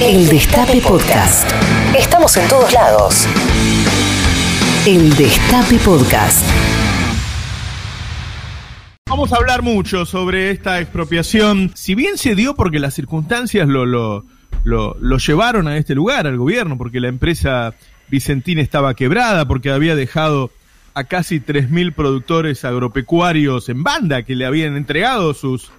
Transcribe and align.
El 0.00 0.28
Destape 0.28 0.80
Podcast. 0.80 1.50
Estamos 1.98 2.36
en 2.36 2.48
todos 2.48 2.72
lados. 2.72 3.26
El 4.86 5.10
Destape 5.16 5.76
Podcast. 5.84 6.48
Vamos 9.10 9.32
a 9.32 9.36
hablar 9.38 9.62
mucho 9.62 10.06
sobre 10.06 10.52
esta 10.52 10.80
expropiación. 10.80 11.72
Si 11.74 11.96
bien 11.96 12.16
se 12.16 12.36
dio 12.36 12.54
porque 12.54 12.78
las 12.78 12.94
circunstancias 12.94 13.66
lo, 13.66 13.86
lo, 13.86 14.24
lo, 14.62 14.96
lo 15.00 15.18
llevaron 15.18 15.66
a 15.66 15.76
este 15.76 15.96
lugar, 15.96 16.28
al 16.28 16.38
gobierno, 16.38 16.78
porque 16.78 17.00
la 17.00 17.08
empresa 17.08 17.74
Vicentín 18.08 18.60
estaba 18.60 18.94
quebrada, 18.94 19.48
porque 19.48 19.72
había 19.72 19.96
dejado 19.96 20.52
a 20.94 21.04
casi 21.04 21.40
3.000 21.40 21.92
productores 21.92 22.64
agropecuarios 22.64 23.68
en 23.68 23.82
banda 23.82 24.22
que 24.22 24.36
le 24.36 24.46
habían 24.46 24.76
entregado 24.76 25.34
sus, 25.34 25.72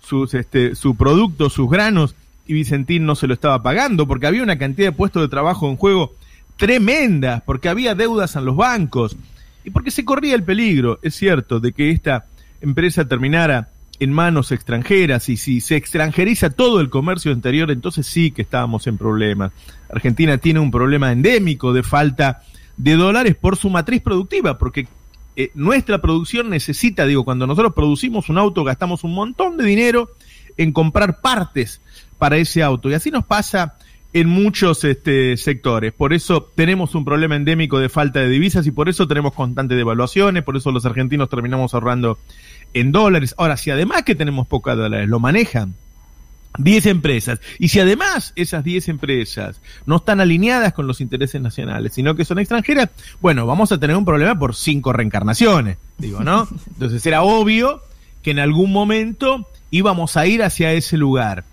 sus, 0.00 0.32
este, 0.34 0.76
su 0.76 0.94
producto, 0.94 1.50
sus 1.50 1.68
granos, 1.68 2.14
y 2.46 2.52
Vicentín 2.52 3.06
no 3.06 3.14
se 3.14 3.26
lo 3.26 3.34
estaba 3.34 3.62
pagando, 3.62 4.06
porque 4.06 4.26
había 4.26 4.42
una 4.42 4.58
cantidad 4.58 4.88
de 4.88 4.92
puestos 4.92 5.22
de 5.22 5.28
trabajo 5.28 5.68
en 5.68 5.76
juego 5.76 6.14
tremendas, 6.56 7.42
porque 7.44 7.68
había 7.68 7.94
deudas 7.94 8.36
en 8.36 8.44
los 8.44 8.56
bancos, 8.56 9.16
y 9.64 9.70
porque 9.70 9.90
se 9.90 10.04
corría 10.04 10.34
el 10.34 10.44
peligro, 10.44 10.98
es 11.02 11.14
cierto, 11.14 11.58
de 11.58 11.72
que 11.72 11.90
esta 11.90 12.26
empresa 12.60 13.06
terminara 13.06 13.68
en 13.98 14.12
manos 14.12 14.52
extranjeras, 14.52 15.28
y 15.28 15.36
si 15.36 15.60
se 15.60 15.76
extranjeriza 15.76 16.50
todo 16.50 16.80
el 16.80 16.90
comercio 16.90 17.32
interior, 17.32 17.70
entonces 17.70 18.06
sí 18.06 18.30
que 18.30 18.42
estábamos 18.42 18.86
en 18.86 18.98
problemas. 18.98 19.52
Argentina 19.88 20.38
tiene 20.38 20.60
un 20.60 20.70
problema 20.70 21.12
endémico 21.12 21.72
de 21.72 21.82
falta 21.82 22.42
de 22.76 22.94
dólares 22.94 23.36
por 23.36 23.56
su 23.56 23.70
matriz 23.70 24.02
productiva, 24.02 24.58
porque 24.58 24.86
eh, 25.36 25.50
nuestra 25.54 26.00
producción 26.00 26.50
necesita, 26.50 27.06
digo, 27.06 27.24
cuando 27.24 27.46
nosotros 27.46 27.72
producimos 27.74 28.28
un 28.28 28.38
auto 28.38 28.64
gastamos 28.64 29.02
un 29.02 29.14
montón 29.14 29.56
de 29.56 29.64
dinero 29.64 30.10
en 30.56 30.72
comprar 30.72 31.20
partes 31.20 31.80
para 32.24 32.38
ese 32.38 32.62
auto. 32.62 32.88
Y 32.88 32.94
así 32.94 33.10
nos 33.10 33.26
pasa 33.26 33.74
en 34.14 34.30
muchos 34.30 34.82
este, 34.84 35.36
sectores. 35.36 35.92
Por 35.92 36.14
eso 36.14 36.50
tenemos 36.54 36.94
un 36.94 37.04
problema 37.04 37.36
endémico 37.36 37.78
de 37.78 37.90
falta 37.90 38.20
de 38.20 38.30
divisas 38.30 38.66
y 38.66 38.70
por 38.70 38.88
eso 38.88 39.06
tenemos 39.06 39.34
constantes 39.34 39.76
devaluaciones, 39.76 40.42
por 40.42 40.56
eso 40.56 40.72
los 40.72 40.86
argentinos 40.86 41.28
terminamos 41.28 41.74
ahorrando 41.74 42.16
en 42.72 42.92
dólares. 42.92 43.34
Ahora, 43.36 43.58
si 43.58 43.70
además 43.70 44.04
que 44.04 44.14
tenemos 44.14 44.46
pocos 44.46 44.74
dólares, 44.74 45.06
lo 45.06 45.20
manejan 45.20 45.74
10 46.56 46.86
empresas. 46.86 47.40
Y 47.58 47.68
si 47.68 47.78
además 47.78 48.32
esas 48.36 48.64
10 48.64 48.88
empresas 48.88 49.60
no 49.84 49.96
están 49.96 50.22
alineadas 50.22 50.72
con 50.72 50.86
los 50.86 51.02
intereses 51.02 51.42
nacionales, 51.42 51.92
sino 51.92 52.14
que 52.14 52.24
son 52.24 52.38
extranjeras, 52.38 52.88
bueno, 53.20 53.44
vamos 53.44 53.70
a 53.70 53.78
tener 53.78 53.96
un 53.96 54.06
problema 54.06 54.38
por 54.38 54.54
cinco 54.54 54.94
reencarnaciones, 54.94 55.76
digo, 55.98 56.20
¿no? 56.20 56.48
Entonces 56.68 57.04
era 57.04 57.22
obvio 57.22 57.82
que 58.22 58.30
en 58.30 58.38
algún 58.38 58.72
momento 58.72 59.46
íbamos 59.70 60.16
a 60.16 60.26
ir 60.26 60.42
hacia 60.42 60.72
ese 60.72 60.96
lugar. 60.96 61.44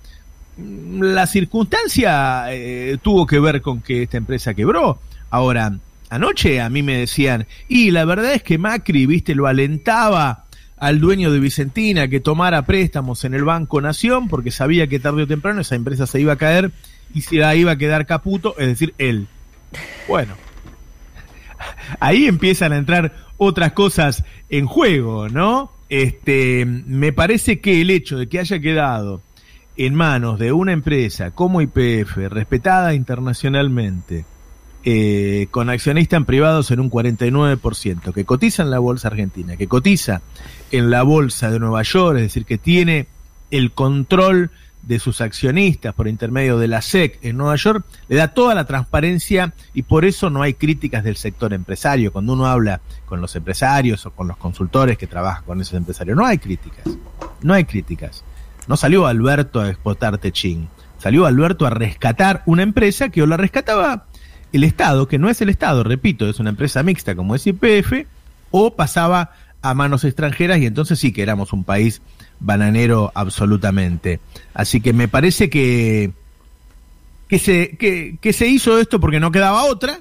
La 0.58 1.28
circunstancia 1.28 2.46
eh, 2.50 2.98
tuvo 3.02 3.26
que 3.26 3.40
ver 3.40 3.62
con 3.62 3.82
que 3.82 4.04
esta 4.04 4.18
empresa 4.18 4.54
quebró. 4.54 5.00
Ahora, 5.30 5.78
anoche 6.10 6.60
a 6.60 6.70
mí 6.70 6.84
me 6.84 6.98
decían, 6.98 7.48
y 7.68 7.92
la 7.92 8.06
verdad 8.06 8.34
es 8.34 8.44
que 8.44 8.58
Macri, 8.58 9.06
viste, 9.06 9.34
lo 9.34 9.48
alentaba 9.48 10.46
al 10.78 11.00
dueño 11.00 11.32
de 11.32 11.40
Vicentina 11.40 12.08
que 12.08 12.20
tomara 12.20 12.64
préstamos 12.64 13.24
en 13.24 13.36
el 13.36 13.44
Banco 13.44 13.80
Nación 13.82 14.28
porque 14.28 14.50
sabía 14.50 14.88
que 14.88 15.00
tarde 15.00 15.24
o 15.24 15.28
temprano 15.28 15.62
esa 15.62 15.76
empresa 15.76 16.08
se 16.08 16.20
iba 16.20 16.34
a 16.34 16.38
caer 16.38 16.72
y 17.14 17.22
se 17.22 17.36
iba 17.56 17.72
a 17.72 17.78
quedar 17.78 18.06
caputo, 18.06 18.56
es 18.58 18.68
decir, 18.68 18.94
él. 18.98 19.28
Bueno, 20.08 20.34
ahí 22.00 22.26
empiezan 22.26 22.74
a 22.74 22.78
entrar 22.78 23.14
otras 23.38 23.74
cosas 23.74 24.24
en 24.50 24.66
juego, 24.66 25.30
¿no? 25.30 25.72
Este, 25.90 26.66
me 26.66 27.14
parece 27.14 27.60
que 27.60 27.82
el 27.82 27.90
hecho 27.90 28.18
de 28.18 28.28
que 28.28 28.40
haya 28.40 28.60
quedado 28.60 29.22
en 29.86 29.96
manos 29.96 30.38
de 30.38 30.52
una 30.52 30.74
empresa 30.74 31.32
como 31.32 31.60
IPF, 31.60 32.16
respetada 32.30 32.94
internacionalmente, 32.94 34.26
eh, 34.84 35.48
con 35.50 35.72
accionistas 35.72 36.24
privados 36.24 36.70
en 36.70 36.80
un 36.80 36.92
49%, 36.92 38.14
que 38.14 38.24
cotiza 38.24 38.62
en 38.62 38.70
la 38.70 38.78
bolsa 38.78 39.08
argentina, 39.08 39.58
que 39.58 39.68
cotiza 39.68 40.22
en 40.72 40.92
la 40.92 41.02
bolsa 41.02 41.50
de 41.50 41.59
Nueva 41.59 41.81
York, 41.81 42.18
es 42.18 42.24
decir, 42.24 42.46
que 42.46 42.59
tiene 42.59 43.08
el 43.50 43.72
control 43.72 44.52
de 44.84 45.00
sus 45.00 45.19
accionistas 45.19 45.96
por 45.96 46.08
intermedio 46.08 46.59
de 46.59 46.68
la 46.68 46.84
SEC 46.84 47.18
en 47.24 47.38
Nueva 47.38 47.56
York, 47.56 47.84
le 48.08 48.18
da 48.18 48.30
toda 48.30 48.53
la 48.53 48.66
transparencia 48.66 49.52
y 49.74 49.81
por 49.81 50.06
eso 50.06 50.30
no 50.30 50.44
hay 50.44 50.53
críticas 50.53 51.03
del 51.03 51.16
sector 51.16 51.53
empresario. 51.53 52.12
Cuando 52.12 52.34
uno 52.34 52.46
habla 52.46 52.81
con 53.08 53.19
los 53.19 53.36
empresarios 53.36 54.06
o 54.06 54.12
con 54.12 54.28
los 54.28 54.38
consultores 54.38 55.00
que 55.00 55.08
trabajan 55.08 55.44
con 55.44 55.59
esos 55.59 55.74
empresarios, 55.74 56.16
no 56.16 56.25
hay 56.25 56.38
críticas, 56.38 56.86
no 57.42 57.56
hay 57.56 57.66
críticas. 57.66 58.24
No 58.68 58.78
salió 58.78 59.08
Alberto 59.08 59.60
a 59.60 59.70
explotar 59.70 60.18
Techín, 60.18 60.68
salió 60.98 61.26
Alberto 61.26 61.66
a 61.66 61.70
rescatar 61.70 62.44
una 62.46 62.64
empresa 62.64 63.10
que 63.10 63.22
o 63.22 63.26
la 63.26 63.38
rescataba 63.38 64.06
el 64.54 64.64
Estado, 64.64 65.08
que 65.08 65.18
no 65.18 65.30
es 65.30 65.42
el 65.42 65.50
Estado, 65.50 65.84
repito, 65.84 66.28
es 66.28 66.40
una 66.40 66.50
empresa 66.50 66.84
mixta 66.84 67.16
como 67.16 67.36
es 67.36 67.48
IPF, 67.48 68.06
o 68.52 68.76
pasaba 68.76 69.32
a 69.62 69.74
manos 69.74 70.04
extranjeras 70.04 70.60
y 70.60 70.66
entonces 70.66 71.00
sí 71.00 71.12
que 71.12 71.22
éramos 71.22 71.54
un 71.54 71.64
país 71.64 72.02
bananero 72.40 73.12
absolutamente. 73.16 74.20
Así 74.54 74.82
que 74.82 74.94
me 74.94 75.08
parece 75.08 75.50
que, 75.50 76.12
que, 77.28 77.40
se, 77.40 77.78
que, 77.78 78.18
que 78.20 78.34
se 78.34 78.48
hizo 78.48 78.80
esto 78.80 79.00
porque 79.00 79.20
no 79.20 79.32
quedaba 79.32 79.66
otra, 79.66 80.00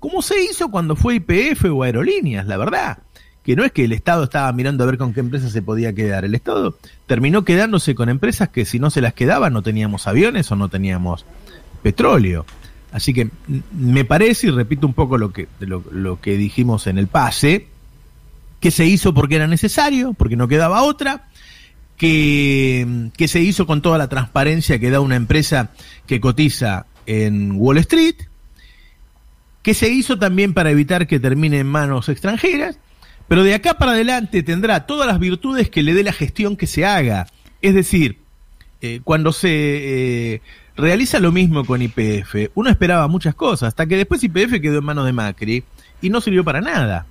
como 0.00 0.22
se 0.22 0.42
hizo 0.42 0.70
cuando 0.70 0.96
fue 0.96 1.16
IPF 1.16 1.66
o 1.72 1.82
Aerolíneas, 1.82 2.46
la 2.46 2.56
verdad. 2.56 2.98
Que 3.46 3.54
no 3.54 3.64
es 3.64 3.70
que 3.70 3.84
el 3.84 3.92
Estado 3.92 4.24
estaba 4.24 4.52
mirando 4.52 4.82
a 4.82 4.88
ver 4.88 4.98
con 4.98 5.14
qué 5.14 5.20
empresa 5.20 5.48
se 5.48 5.62
podía 5.62 5.92
quedar. 5.92 6.24
El 6.24 6.34
Estado 6.34 6.76
terminó 7.06 7.44
quedándose 7.44 7.94
con 7.94 8.08
empresas 8.08 8.48
que 8.48 8.64
si 8.64 8.80
no 8.80 8.90
se 8.90 9.00
las 9.00 9.14
quedaba 9.14 9.50
no 9.50 9.62
teníamos 9.62 10.08
aviones 10.08 10.50
o 10.50 10.56
no 10.56 10.68
teníamos 10.68 11.24
petróleo. 11.80 12.44
Así 12.90 13.14
que 13.14 13.30
me 13.70 14.04
parece, 14.04 14.48
y 14.48 14.50
repito 14.50 14.84
un 14.84 14.94
poco 14.94 15.16
lo 15.16 15.32
que, 15.32 15.46
lo, 15.60 16.20
que 16.20 16.36
dijimos 16.36 16.88
en 16.88 16.98
el 16.98 17.06
pase, 17.06 17.68
que 18.58 18.72
se 18.72 18.84
hizo 18.84 19.14
porque 19.14 19.36
era 19.36 19.46
necesario, 19.46 20.12
porque 20.14 20.34
no 20.34 20.48
quedaba 20.48 20.82
otra, 20.82 21.28
que, 21.96 23.10
que 23.16 23.28
se 23.28 23.38
hizo 23.38 23.64
con 23.64 23.80
toda 23.80 23.96
la 23.96 24.08
transparencia 24.08 24.80
que 24.80 24.90
da 24.90 24.98
una 24.98 25.14
empresa 25.14 25.70
que 26.08 26.20
cotiza 26.20 26.86
en 27.06 27.52
Wall 27.52 27.78
Street, 27.78 28.16
que 29.62 29.72
se 29.72 29.88
hizo 29.88 30.18
también 30.18 30.52
para 30.52 30.72
evitar 30.72 31.06
que 31.06 31.20
termine 31.20 31.60
en 31.60 31.68
manos 31.68 32.08
extranjeras, 32.08 32.80
pero 33.28 33.44
de 33.44 33.54
acá 33.54 33.74
para 33.74 33.92
adelante 33.92 34.42
tendrá 34.42 34.86
todas 34.86 35.06
las 35.06 35.18
virtudes 35.18 35.70
que 35.70 35.82
le 35.82 35.94
dé 35.94 36.02
la 36.02 36.12
gestión 36.12 36.56
que 36.56 36.66
se 36.66 36.84
haga. 36.84 37.26
Es 37.62 37.74
decir, 37.74 38.18
eh, 38.82 39.00
cuando 39.02 39.32
se 39.32 39.48
eh, 40.34 40.42
realiza 40.76 41.18
lo 41.18 41.32
mismo 41.32 41.64
con 41.64 41.82
IPF. 41.82 42.50
Uno 42.54 42.70
esperaba 42.70 43.08
muchas 43.08 43.34
cosas, 43.34 43.68
hasta 43.68 43.86
que 43.86 43.96
después 43.96 44.22
IPF 44.22 44.60
quedó 44.60 44.78
en 44.78 44.84
manos 44.84 45.06
de 45.06 45.12
Macri 45.12 45.64
y 46.00 46.10
no 46.10 46.20
sirvió 46.20 46.44
para 46.44 46.60
nada. 46.60 47.06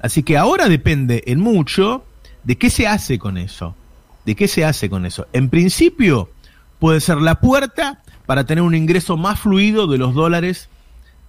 Así 0.00 0.22
que 0.22 0.36
ahora 0.36 0.68
depende 0.68 1.22
en 1.26 1.40
mucho 1.40 2.04
de 2.42 2.56
qué 2.56 2.70
se 2.70 2.86
hace 2.86 3.18
con 3.18 3.38
eso. 3.38 3.76
¿De 4.24 4.34
qué 4.34 4.48
se 4.48 4.64
hace 4.64 4.88
con 4.88 5.04
eso? 5.04 5.26
En 5.32 5.50
principio 5.50 6.30
puede 6.78 7.00
ser 7.00 7.18
la 7.18 7.40
puerta 7.40 8.02
para 8.26 8.44
tener 8.44 8.62
un 8.62 8.74
ingreso 8.74 9.16
más 9.16 9.40
fluido 9.40 9.86
de 9.86 9.98
los 9.98 10.14
dólares 10.14 10.68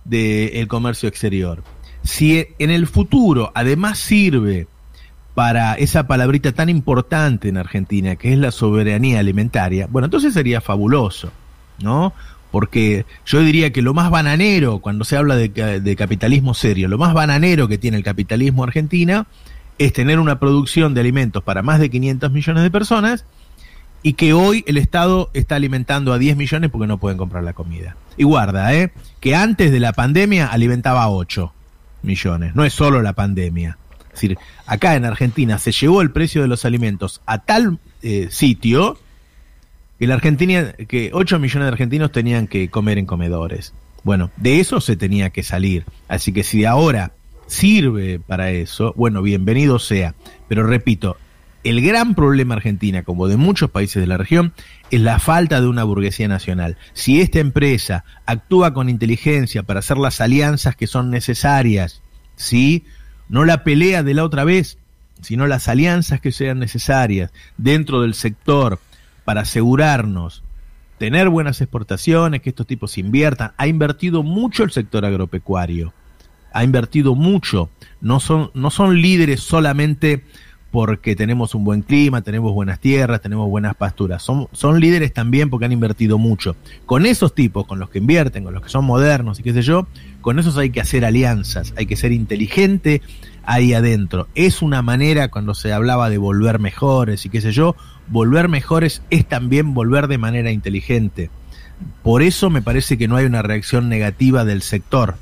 del 0.06 0.68
comercio 0.68 1.10
exterior. 1.10 1.64
Si 2.06 2.48
en 2.60 2.70
el 2.70 2.88
futuro 2.88 3.52
además 3.54 4.00
sirve 4.00 4.68
para 5.34 5.74
esa 5.74 6.08
palabrita 6.08 6.54
tan 6.54 6.70
importante 6.70 7.50
en 7.50 7.58
Argentina, 7.58 8.16
que 8.16 8.32
es 8.32 8.40
la 8.40 8.52
soberanía 8.52 9.20
alimentaria, 9.20 9.88
bueno, 9.92 10.06
entonces 10.06 10.34
sería 10.34 10.62
fabuloso. 10.62 11.32
¿no? 11.82 12.14
Porque 12.52 13.06
yo 13.26 13.40
diría 13.42 13.74
que 13.74 13.82
lo 13.82 13.94
más 13.94 14.10
bananero, 14.10 14.80
cuando 14.80 15.04
se 15.04 15.18
habla 15.18 15.36
de, 15.36 15.96
capitalismo 15.98 16.54
serio, 16.54 16.88
lo 16.88 16.98
más 16.98 17.14
bananero 17.14 17.68
que 17.68 17.78
tiene 17.78 17.98
el 17.98 18.04
capitalismo 18.04 18.64
argentina 18.64 19.28
es 19.78 19.92
tener 19.92 20.20
una 20.20 20.40
producción 20.40 20.94
de 20.94 21.02
alimentos 21.02 21.44
para 21.44 21.62
más 21.62 21.80
de 21.80 21.90
500 21.90 22.32
millones 22.32 22.64
de 22.64 22.72
personas 22.72 23.26
y 24.04 24.14
que 24.14 24.32
hoy 24.32 24.64
el 24.68 24.78
Estado 24.78 25.30
está 25.34 25.56
alimentando 25.56 26.14
a 26.14 26.18
10 26.18 26.38
millones 26.38 26.70
porque 26.70 26.88
no 26.88 26.98
pueden 26.98 27.18
comprar 27.18 27.44
la 27.44 27.54
comida. 27.54 27.98
Y 28.16 28.24
guarda, 28.24 28.74
¿eh? 28.74 28.94
Que 29.20 29.36
antes 29.36 29.72
de 29.72 29.80
la 29.82 29.92
pandemia 29.92 30.48
alimentaba 30.48 31.04
a 31.04 31.10
8 31.10 31.52
millones, 32.06 32.56
no 32.56 32.64
es 32.64 32.74
solo 32.74 33.02
la 33.02 33.14
pandemia. 33.14 33.78
Es 34.08 34.22
decir, 34.22 34.38
acá 34.66 34.96
en 34.96 35.04
Argentina 35.04 35.60
se 35.60 35.72
llevó 35.72 36.02
el 36.02 36.12
precio 36.12 36.42
de 36.42 36.48
los 36.48 36.64
alimentos 36.64 37.22
a 37.26 37.40
tal 37.40 37.80
eh, 38.02 38.28
sitio 38.32 38.98
que 40.00 40.08
la 40.08 40.16
Argentina, 40.16 40.74
que 40.74 41.12
8 41.14 41.40
millones 41.40 41.66
de 41.66 41.72
argentinos 41.72 42.12
tenían 42.12 42.48
que 42.48 42.70
comer 42.70 42.98
en 42.98 43.06
comedores. 43.06 43.74
Bueno, 44.04 44.32
de 44.38 44.60
eso 44.60 44.82
se 44.82 44.96
tenía 44.96 45.32
que 45.32 45.44
salir. 45.44 45.86
Así 46.08 46.32
que 46.32 46.44
si 46.44 46.66
ahora 46.66 47.12
sirve 47.48 48.20
para 48.20 48.52
eso, 48.52 48.94
bueno, 48.96 49.22
bienvenido 49.22 49.80
sea. 49.80 50.16
Pero 50.48 50.66
repito, 50.66 51.18
el 51.66 51.82
gran 51.82 52.14
problema 52.14 52.54
Argentina, 52.54 53.02
como 53.02 53.28
de 53.28 53.38
muchos 53.38 53.72
países 53.72 54.00
de 54.00 54.06
la 54.06 54.18
región, 54.18 54.54
es 54.92 55.02
la 55.02 55.18
falta 55.18 55.60
de 55.60 55.68
una 55.68 55.84
burguesía 55.84 56.28
nacional. 56.28 56.78
Si 56.94 57.20
esta 57.20 57.40
empresa 57.40 58.06
actúa 58.28 58.74
con 58.74 58.88
inteligencia 58.88 59.64
para 59.64 59.80
hacer 59.80 59.98
las 59.98 60.22
alianzas 60.22 60.76
que 60.76 60.86
son 60.86 61.10
necesarias, 61.10 62.04
¿sí? 62.36 62.86
no 63.30 63.46
la 63.46 63.64
pelea 63.64 64.04
de 64.04 64.14
la 64.14 64.24
otra 64.24 64.44
vez, 64.44 64.78
sino 65.22 65.48
las 65.48 65.68
alianzas 65.68 66.22
que 66.22 66.32
sean 66.32 66.60
necesarias 66.60 67.34
dentro 67.58 68.02
del 68.02 68.14
sector, 68.14 68.80
para 69.24 69.42
asegurarnos 69.42 70.44
tener 71.00 71.30
buenas 71.30 71.60
exportaciones, 71.60 72.42
que 72.42 72.52
estos 72.52 72.68
tipos 72.68 73.00
inviertan. 73.00 73.54
Ha 73.58 73.66
invertido 73.66 74.22
mucho 74.22 74.64
el 74.64 74.70
sector 74.70 75.04
agropecuario, 75.04 75.94
ha 76.54 76.64
invertido 76.64 77.16
mucho. 77.16 77.72
No 78.02 78.20
son, 78.20 78.52
no 78.54 78.70
son 78.70 79.02
líderes 79.02 79.42
solamente 79.42 80.24
porque 80.76 81.16
tenemos 81.16 81.56
un 81.56 81.64
buen 81.64 81.84
clima, 81.84 82.22
tenemos 82.22 82.54
buenas 82.54 82.82
tierras, 82.82 83.22
tenemos 83.22 83.50
buenas 83.50 83.76
pasturas. 83.76 84.22
Son, 84.22 84.50
son 84.52 84.82
líderes 84.82 85.14
también 85.14 85.50
porque 85.50 85.64
han 85.64 85.72
invertido 85.72 86.18
mucho. 86.18 86.58
Con 86.86 87.06
esos 87.06 87.34
tipos, 87.34 87.66
con 87.66 87.80
los 87.80 87.90
que 87.90 88.00
invierten, 88.00 88.44
con 88.44 88.54
los 88.54 88.62
que 88.62 88.68
son 88.68 88.84
modernos 88.84 89.40
y 89.40 89.44
qué 89.44 89.54
sé 89.54 89.62
yo, 89.62 89.88
con 90.20 90.38
esos 90.38 90.58
hay 90.58 90.72
que 90.72 90.82
hacer 90.82 91.06
alianzas, 91.06 91.74
hay 91.78 91.86
que 91.86 91.96
ser 91.96 92.12
inteligente 92.12 93.02
ahí 93.46 93.74
adentro. 93.74 94.28
Es 94.36 94.62
una 94.62 94.82
manera, 94.82 95.30
cuando 95.30 95.56
se 95.56 95.72
hablaba 95.72 96.10
de 96.10 96.18
volver 96.18 96.60
mejores 96.60 97.26
y 97.26 97.30
qué 97.30 97.40
sé 97.40 97.54
yo, 97.54 97.78
volver 98.10 98.50
mejores 98.50 99.02
es 99.10 99.26
también 99.26 99.74
volver 99.74 100.10
de 100.10 100.18
manera 100.18 100.52
inteligente. 100.52 101.30
Por 102.04 102.22
eso 102.22 102.50
me 102.50 102.62
parece 102.62 102.98
que 102.98 103.08
no 103.08 103.16
hay 103.16 103.24
una 103.24 103.44
reacción 103.44 103.88
negativa 103.88 104.44
del 104.44 104.62
sector. 104.62 105.16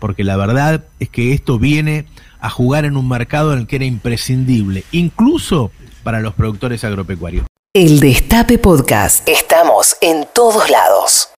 Porque 0.00 0.24
la 0.24 0.36
verdad 0.36 0.84
es 0.98 1.08
que 1.08 1.32
esto 1.32 1.58
viene 1.58 2.06
a 2.40 2.50
jugar 2.50 2.84
en 2.84 2.96
un 2.96 3.08
mercado 3.08 3.52
en 3.52 3.60
el 3.60 3.66
que 3.66 3.76
era 3.76 3.84
imprescindible, 3.84 4.84
incluso 4.90 5.70
para 6.02 6.20
los 6.20 6.34
productores 6.34 6.82
agropecuarios. 6.82 7.46
El 7.72 8.00
Destape 8.00 8.58
Podcast. 8.58 9.28
Estamos 9.28 9.96
en 10.00 10.26
todos 10.34 10.68
lados. 10.70 11.28